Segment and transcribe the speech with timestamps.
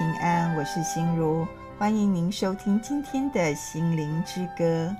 [0.00, 1.46] 平安，我是心如，
[1.78, 4.96] 欢迎您收听今天的心灵之歌。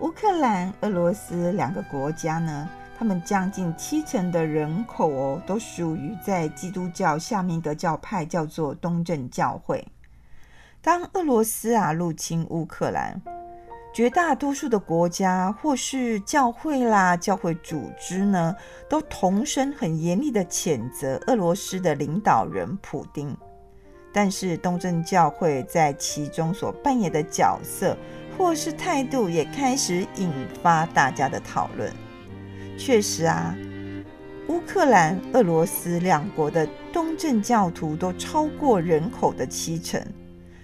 [0.00, 2.68] 乌克兰、俄罗斯两个国家呢，
[2.98, 9.82] 他们将近七成的人口哦，都属于在基督教下面一个教派，叫做东正教会。
[10.82, 13.18] 当俄罗斯啊入侵乌克兰，
[13.94, 18.54] 绝大多数的国家或是教会啦、教会组织呢，
[18.86, 23.34] 都同声很严厉的谴责俄罗斯的领导人普丁。
[24.14, 27.96] 但是东正教会在其中所扮演的角色
[28.38, 30.30] 或是态度，也开始引
[30.62, 31.92] 发大家的讨论。
[32.78, 33.56] 确实啊，
[34.48, 40.00] 乌克兰、俄罗斯两国的东正教徒都超过人口的七成。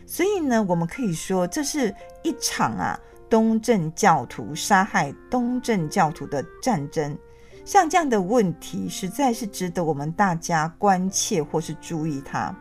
[0.06, 7.18] 所以呢，我们可以说，这是一场啊东正教徒杀害东正教徒的战争。
[7.64, 12.54] 像这样的问题，实在是值得我们大家关切或是注意它。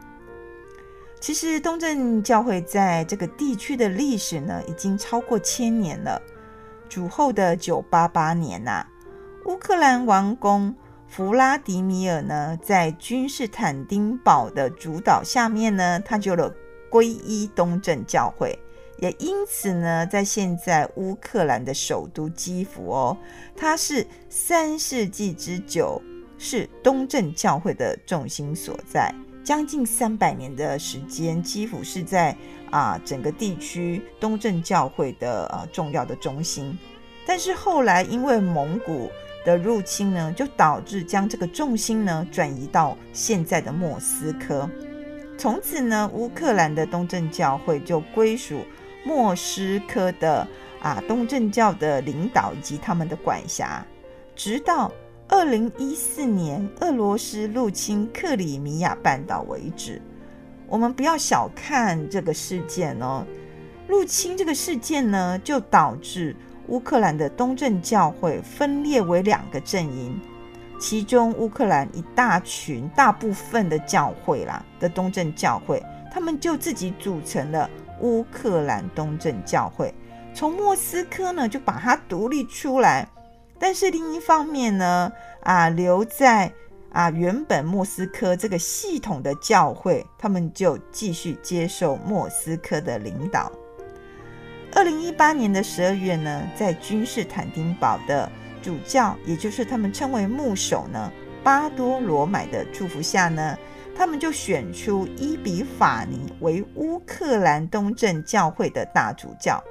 [1.20, 6.22] 其实，东正教会在这个地区的历史呢，已经超过千年了。
[6.88, 8.88] 主后的九八八年呐、啊，
[9.46, 10.74] 乌克兰王公
[11.08, 16.54] 弗拉迪米尔呢，在君士坦丁堡的主导下面呢，他就了。
[16.92, 18.58] 皈依东正教会，
[18.98, 23.16] 也因此呢，在现在乌克兰的首都基辅哦，
[23.56, 26.02] 它是三世纪之久，
[26.40, 29.14] 是东正教会的重心所在。
[29.50, 32.38] 将近三百年的时间，基辅是在
[32.70, 36.78] 啊整个地区东正教会的啊重要的中心。
[37.26, 39.10] 但是后来因为蒙古
[39.44, 44.70] 的入侵呢，就导致将这个重心呢转移到现在的莫斯科。
[45.36, 48.64] 从此呢，乌克兰的东正教会就归属
[49.04, 50.48] 莫斯科的
[50.80, 53.84] 啊东正教的领导以及他们的管辖，
[54.36, 54.92] 直到
[55.32, 60.02] 二零一四年俄罗斯入侵克里米亚半岛为止。
[60.68, 63.24] 我们不要小看这个事件哦，
[63.88, 66.36] 入侵这个事件呢，就导致
[66.68, 70.20] 乌克兰的东正教会分裂为两个阵营。
[70.80, 77.70] 其中，乌克兰一大群、大部分的教会啦的东正教会，他们就自己组成了
[78.02, 79.94] 乌克兰东正教会，
[80.34, 83.08] 从莫斯科呢就把它独立出来。
[83.60, 85.12] 但是另一方面呢，
[85.42, 86.52] 啊，留在
[86.92, 93.52] 啊原本莫斯科这个系统的教会，他们就继续接受莫斯科的领导。
[94.74, 98.32] 二零一八年的十二月呢，在君士坦丁堡的。
[98.62, 101.10] 主教，也就是他们称为牧首呢，
[101.42, 103.58] 巴多罗买的祝福下呢，
[103.96, 109.64] 他们就选出伊比法尼为乌克兰东正教会的大主教，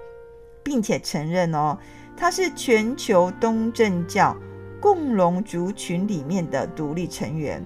[0.64, 1.76] 并且承认哦，
[2.18, 4.36] 他是全球东正教
[4.80, 7.62] 共荣族群里面的独立成员。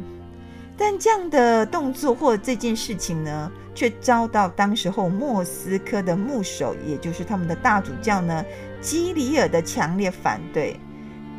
[0.76, 8.44] 但这样的动作或这件事情呢，却遭到当时候莫斯科的牧首，也就是他们的大主教呢，
[8.80, 10.78] 基里尔的强烈反对。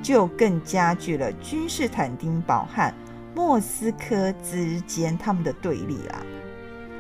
[0.02, 2.94] 就更加剧了君士坦丁堡和
[3.34, 6.22] 莫斯科之间他们的对立啦。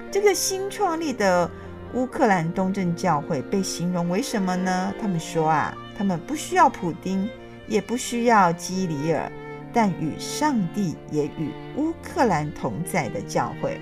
[0.09, 1.51] 这个新创立的
[1.95, 4.93] 乌克兰东正教会被形容为什么呢？
[5.01, 7.29] 他们说啊，他们不需要普丁，
[7.67, 9.31] 也不需要基里尔，
[9.73, 13.79] 但与上帝也与乌克兰同在的教会。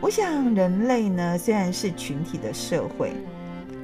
[0.00, 3.12] 我想人类呢，虽然是群体的社会。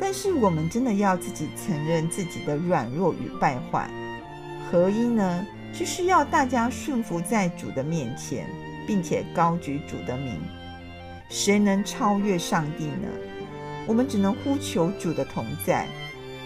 [0.02, 3.86] 但是我们真的要自己承认自己的软弱与败坏，
[4.64, 8.46] 合一呢，是需要大家顺服在主的面前，
[8.86, 10.40] 并且高举主的名。
[11.28, 13.08] 谁能超越上帝呢？
[13.86, 15.86] 我们只能呼求主的同在，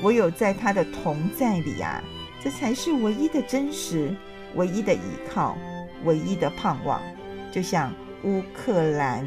[0.05, 2.01] 唯有在他的同在里啊，
[2.41, 4.15] 这才是唯一的真实、
[4.55, 5.59] 唯一的依靠、
[6.05, 7.03] 唯一的盼望。
[7.51, 7.93] 就像
[8.23, 9.27] 乌克兰。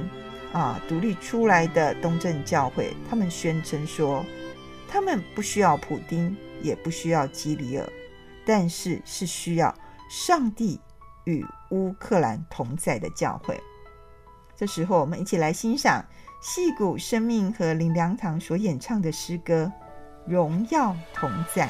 [0.54, 4.26] 啊，独立出来的东正教会，他们宣称说，
[4.90, 7.88] 他们不需要普丁，也不需要基里尔，
[8.46, 9.76] 但是是需要
[10.10, 10.80] 上帝
[11.26, 13.60] 与乌克兰同在的教会。
[14.56, 16.04] 这时候，我们一起来欣赏
[16.42, 19.72] 戏谷生命和林良堂所演唱的诗歌
[20.28, 21.68] 《荣耀同在》。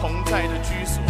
[0.00, 1.02] 同在的居所，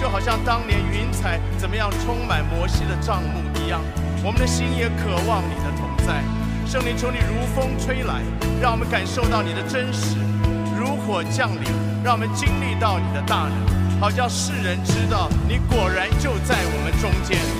[0.00, 3.80] 就好像当年云彩怎么样充满摩西的帐幕一样，
[4.24, 6.22] 我们的心也渴望你的同在。
[6.66, 8.22] 圣灵，求你如风吹来，
[8.62, 10.16] 让我们感受到你的真实，
[10.78, 11.64] 如火降临，
[12.02, 17.59] 让我们经历到你的大能，好叫世人知道你果然就在我们中间。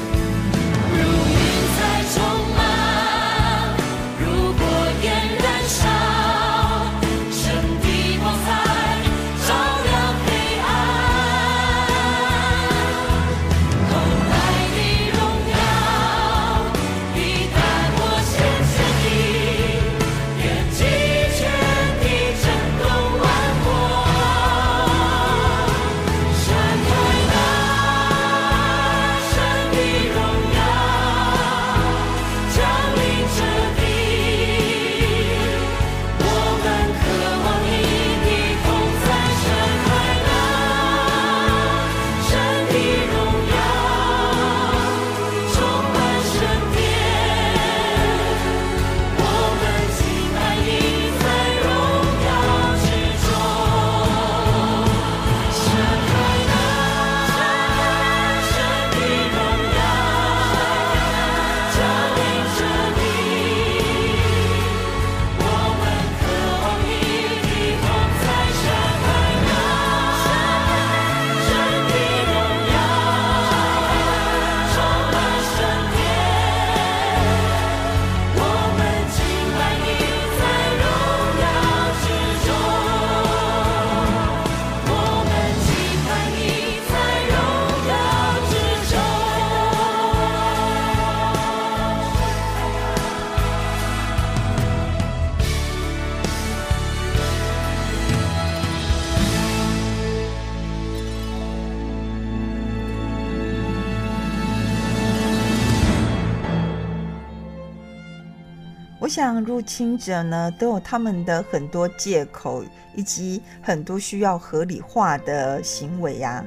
[109.43, 116.45] 入侵者呢，都有他们的很多借口，以及很多需要合理化的行为呀、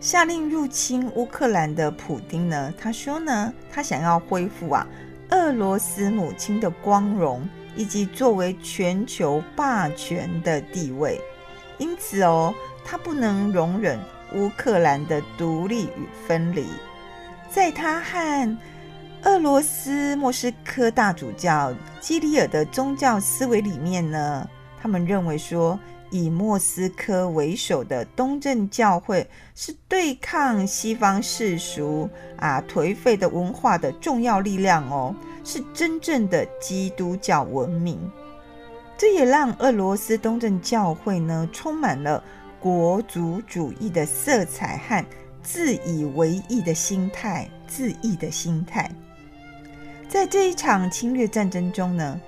[0.00, 4.86] 下令入侵乌克兰的普丁呢，他说呢，他想要恢复啊，
[5.30, 11.20] 俄罗斯母亲的光荣，以及作为全球霸权的地位。
[11.78, 12.54] 因此哦，
[12.84, 13.98] 他不能容忍
[14.34, 16.66] 乌克兰的独立与分离。
[17.50, 18.58] 在他和
[19.26, 24.48] 俄罗斯莫斯科大主教基里尔的宗教思维里面呢，
[24.80, 25.76] 他们认为说，
[26.10, 37.98] 以莫斯科为首的东正教会是对抗西方世俗啊颓废的文化的重要力量哦，是真正的基督教文明。
[38.96, 42.22] 这也让俄罗斯东正教会呢，充满了
[42.60, 45.04] 国族主义的色彩和
[45.42, 48.88] 自以为意的心态，自意的心态。
[50.08, 52.20] 在这一场侵略战争中呢，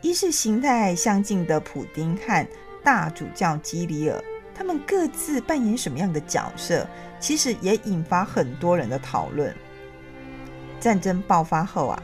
[0.00, 2.46] 意识形态相近的普丁和
[2.82, 4.22] 大主教基里尔，
[4.54, 6.86] 他们各自扮演什么样的角色？
[7.18, 9.54] 其实也引发很多人的讨论。
[10.78, 12.02] 战争爆发后啊，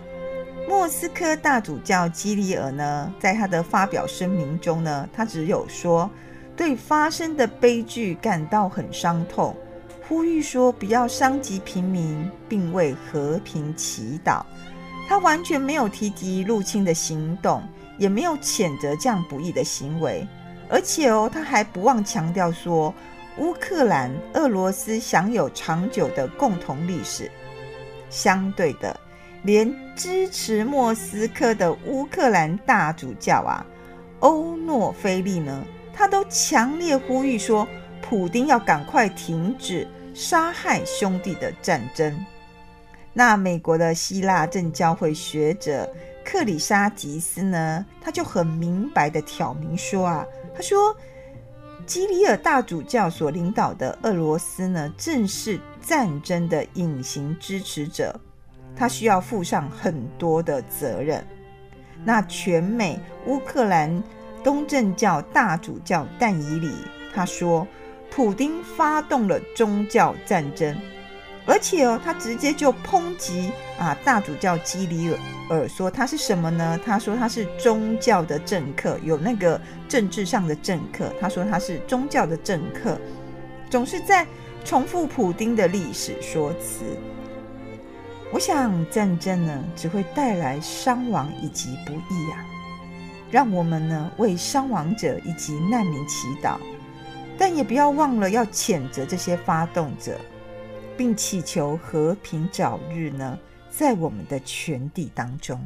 [0.68, 6.10] 莫斯科大主教基里尔呢，在他的发表声明中呢，他只有说
[6.56, 9.54] 对发生的悲剧感到很伤痛，
[10.08, 14.42] 呼吁说不要伤及平民，并为和平祈祷。
[15.10, 17.60] 他完全没有提及入侵的行动，
[17.98, 20.24] 也没有谴责这样不义的行为，
[20.68, 22.94] 而且哦，他还不忘强调说，
[23.38, 27.28] 乌克兰、俄罗斯享有长久的共同历史。
[28.08, 29.00] 相对的，
[29.42, 33.66] 连支持莫斯科的乌克兰大主教啊，
[34.20, 37.66] 欧诺菲利呢，他都强烈呼吁说，
[38.00, 42.16] 普丁要赶快停止杀害兄弟的战争。
[43.12, 45.88] 那美国的希腊正教会学者
[46.24, 50.24] 克里沙吉斯呢，他就很明白地挑明说啊，
[50.54, 50.94] 他说
[51.86, 58.14] 基里尔大主教所领导的俄罗斯呢，正是战争的隐形支持者，
[58.76, 61.26] 他需要负上很多的责任。
[62.04, 64.02] 那全美乌克兰
[64.44, 66.72] 东正教大主教但以里
[67.12, 67.66] 他说，
[68.08, 70.76] 普丁发动了宗教战争。
[71.50, 75.18] 而且哦，他直接就抨击啊，大主教基里尔
[75.50, 76.78] 尔说他是什么呢？
[76.86, 81.12] 他说他是宗教的政客，有那个政治上的政客。
[81.20, 82.96] 他说他是宗教的政客，
[83.68, 84.24] 总是在
[84.64, 86.84] 重复普丁的历史说辞。
[88.32, 92.46] 我想战争呢，只会带来伤亡以及不义啊。
[93.28, 96.58] 让我们呢为伤亡者以及难民祈祷，
[97.36, 100.16] 但也不要忘了要谴责这些发动者，
[101.00, 103.38] 并祈求和平早日呢，
[103.70, 105.58] 在我们的全地当中。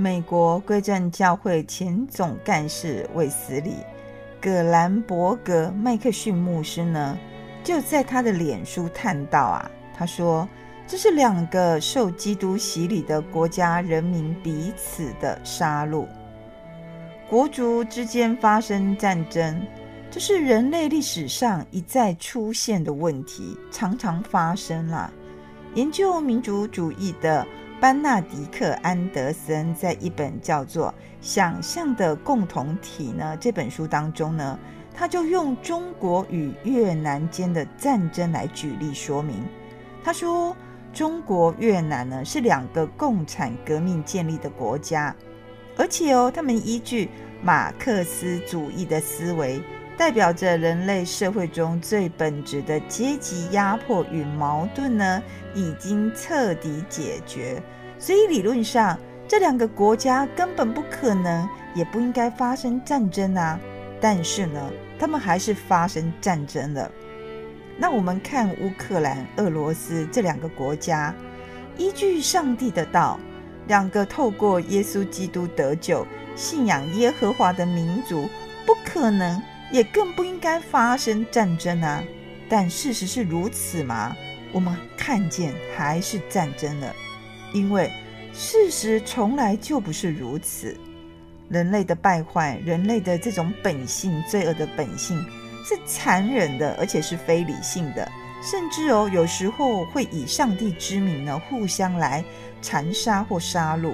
[0.00, 3.70] 美国归正教会前总干事卫斯理·
[4.40, 7.18] 葛兰伯格·麦克逊牧师呢，
[7.64, 10.48] 就在他的脸书谈到啊，他说
[10.86, 16.06] ：“这是两个受基督洗礼的国家人民彼此的杀戮，
[17.28, 19.60] 国族之间发生战争，
[20.12, 25.10] 这是人类历史上一再出现的问题，常常发生啦。
[25.74, 27.44] 研究民族主义的。”
[27.80, 30.88] 班纳迪克·安德森在一本叫做
[31.20, 34.58] 《想象的共同体》呢这本书当中呢，
[34.92, 39.44] 他就用中国与越南间的战争来举例说明。
[40.02, 40.56] 他说，
[40.92, 45.14] 中国越南呢是两个共产革命建立的国家，
[45.76, 47.08] 而且哦，他们依据
[47.42, 49.62] 马克思主义的思维，
[49.98, 55.22] 代表着人类社会中最本质的阶级压迫与矛盾呢。
[55.54, 57.60] 已经彻底解决，
[57.98, 63.58] 所以理论上这两个国家根本不可能，也不应该发生战争啊。
[64.00, 66.88] 但是呢，他们还是发生战争了。
[67.76, 71.12] 那我们看乌克兰、俄罗斯这两个国家，
[71.76, 73.18] 依据上帝的道，
[73.66, 76.06] 两个透过耶稣基督得救、
[76.36, 78.28] 信仰耶和华的民族，
[78.64, 82.02] 不可能也更不应该发生战争啊。
[82.48, 84.16] 但事实是如此吗？
[84.52, 86.94] 我们看见还是战争了，
[87.52, 87.92] 因为
[88.32, 90.74] 事实从来就不是如此。
[91.50, 95.22] 人类的败坏，人类的这种本性，罪恶的本性
[95.64, 98.10] 是残忍的，而且是非理性的，
[98.42, 102.24] 甚至哦，有时候会以上帝之名呢，互相来
[102.62, 103.92] 残杀或杀戮。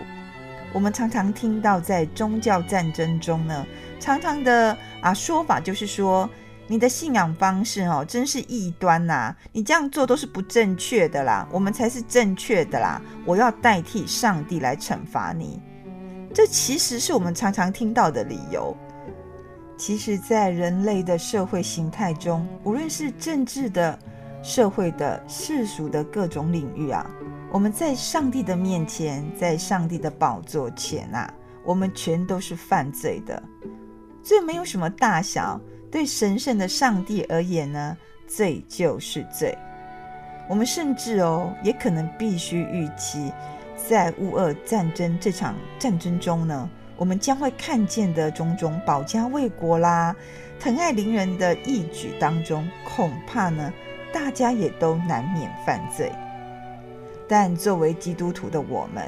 [0.72, 3.66] 我们常常听到在宗教战争中呢，
[4.00, 6.28] 常常的啊说法就是说，
[6.66, 15.60] 你的信仰方式哦，真是异端呐、你这样做都是不正确的啦，我们才是正确的啦，我要代替上帝来惩罚你。
[16.32, 18.76] 这其实是我们常常听到的理由。
[19.76, 23.98] 其实，在人类的社会形态中，无论是政治的、
[24.42, 27.04] 社会的、世俗的各种领域啊，
[27.50, 31.32] 我们在上帝的面前，在上帝的宝座前啊，
[31.64, 33.42] 我们全都是犯罪的。
[34.24, 35.60] 罪没有什么大小，
[35.90, 39.56] 对神圣的上帝而言呢，罪就是罪。
[40.48, 43.30] 我们甚至哦，也可能必须预期。
[43.76, 50.16] 在乌俄战争这场战争中呢，我们将会看见的种种保家卫国啦、
[50.58, 53.70] 疼爱邻人的义举当中，恐怕呢，
[54.10, 56.10] 大家也都难免犯罪。
[57.28, 59.04] 但作为基督徒的我们，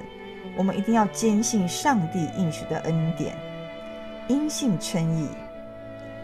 [0.59, 3.35] 我们一定要坚信上帝应许的恩典，
[4.29, 5.29] 因信称义。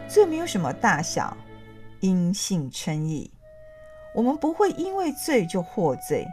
[0.08, 1.36] 罪没有什么大小，
[2.00, 3.30] 因信称义，
[4.14, 6.26] 我们不会因为罪就获罪。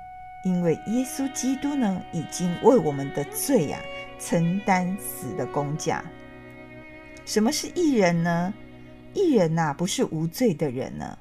[0.46, 3.78] 因为耶稣基督呢，已经为我们的罪呀、
[4.18, 6.04] 承担死的工价。
[7.26, 8.54] 什么是义人呢？
[9.14, 11.18] 义人呐、啊，不是无罪的人呢，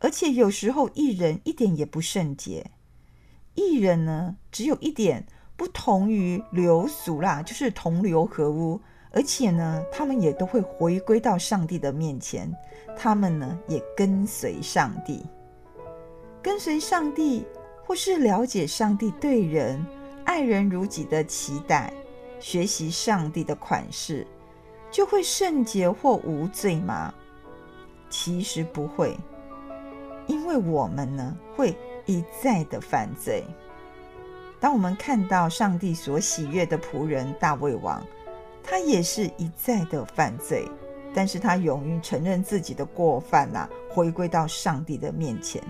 [0.00, 2.66] 而且有时候义人一点也不圣洁。
[3.54, 8.80] 义人呢，只有一点不同于流俗啦，就是同流合污，
[9.16, 12.54] 而且呢，他们也都会回归到上帝的面前，
[12.96, 15.26] 他们呢，也跟随上帝，
[16.40, 17.44] 跟随上帝。
[17.88, 19.86] 或是了解上帝对人
[20.24, 21.92] 爱人如己的期待，
[22.40, 24.26] 学习上帝的款式，
[24.90, 27.14] 就会圣洁或无罪吗？
[28.10, 29.16] 其实不会，
[30.26, 31.76] 因为我们呢会
[32.06, 33.44] 一再的犯罪。
[34.58, 38.04] 当我们看到上帝所喜悦的仆人大卫王，
[38.68, 40.68] 他也是一再的犯罪，
[41.14, 45.62] 但是他勇于承认自己的过犯呐、回归到上帝的面前。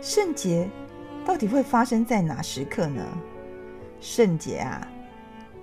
[0.00, 0.68] 圣洁
[1.26, 3.04] 到底会发生在哪时刻呢？
[4.00, 4.88] 圣洁啊，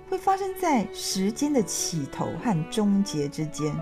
[0.08, 3.74] 会发生在时间的起头和终结之间。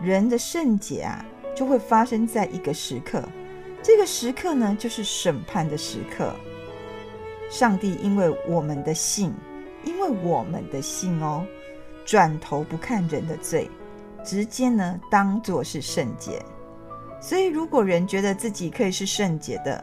[0.00, 1.24] 人的圣洁啊，
[1.56, 3.22] 就会发生在一个时刻。
[3.82, 6.32] 这个时刻呢，就是审判的时刻。
[7.48, 9.32] 上帝因为我们的信，
[9.86, 11.42] 因为我们的信哦，
[12.04, 13.70] 转头不看人的罪，
[14.22, 16.44] 直接呢当做是圣洁。
[17.18, 19.82] 所以，如果人觉得自己可以是圣洁的，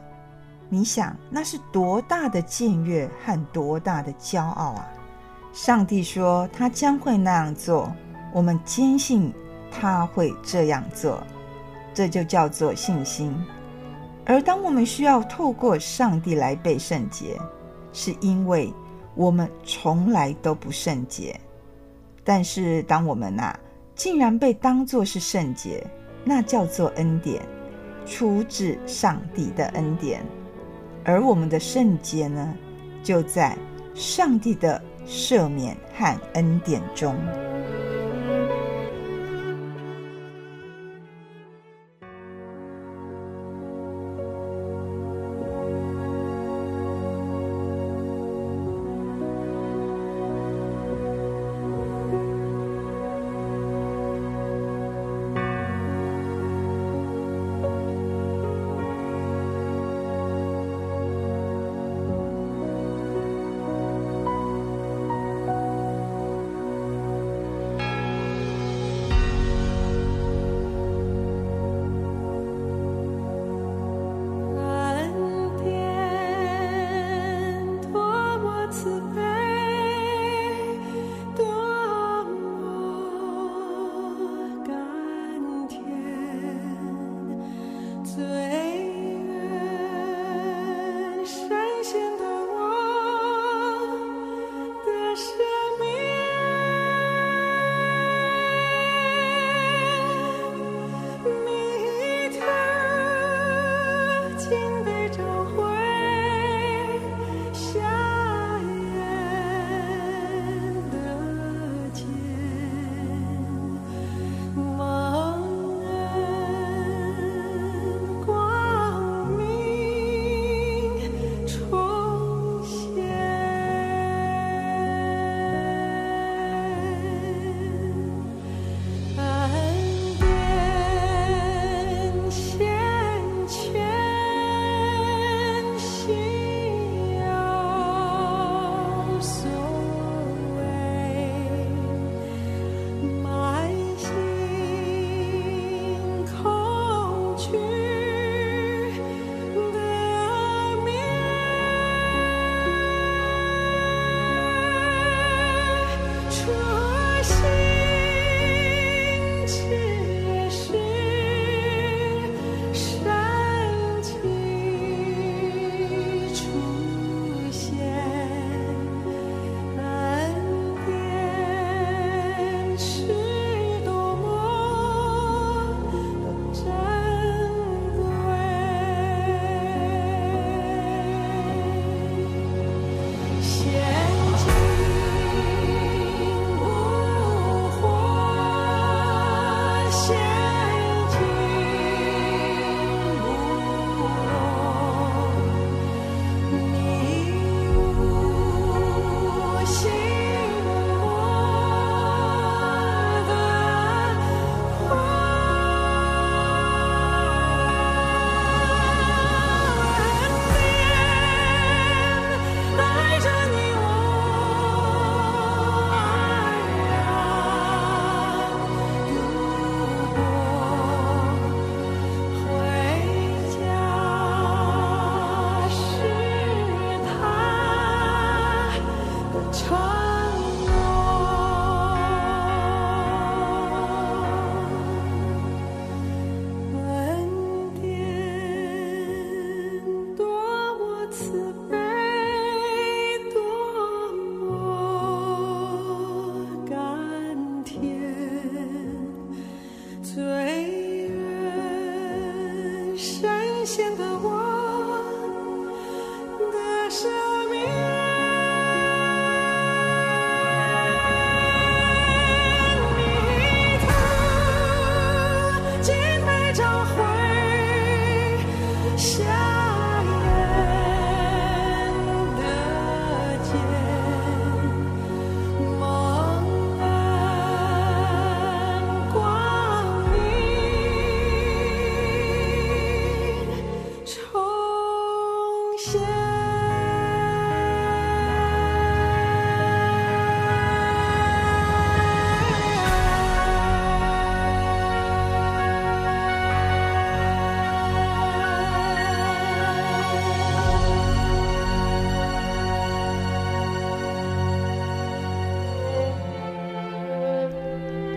[0.69, 4.87] 你想那是多大的僭越和多大的骄傲啊！
[5.51, 7.91] 上帝说他将会那样做，
[8.33, 9.33] 我们坚信
[9.71, 11.21] 他会这样做，
[11.93, 13.35] 这就叫做信心。
[14.25, 17.37] 而当我们需要透过上帝来被圣洁，
[17.91, 18.73] 是因为
[19.15, 21.39] 我们从来都不圣洁。
[22.23, 23.57] 但是当我们呐，
[23.95, 25.85] 竟然被当作是圣洁，
[26.23, 27.41] 那叫做恩典，
[28.05, 30.25] 出自上帝的恩典。
[31.03, 32.55] 而我们的圣洁呢，
[33.03, 33.57] 就在
[33.93, 37.13] 上帝的赦免和恩典中。